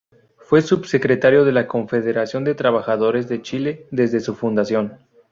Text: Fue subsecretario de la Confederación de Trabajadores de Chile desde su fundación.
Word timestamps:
Fue 0.37 0.63
subsecretario 0.63 1.45
de 1.45 1.51
la 1.51 1.67
Confederación 1.67 2.43
de 2.43 2.55
Trabajadores 2.55 3.29
de 3.29 3.43
Chile 3.43 3.85
desde 3.91 4.19
su 4.19 4.33
fundación. 4.33 4.97